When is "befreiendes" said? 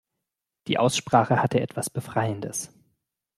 1.91-2.73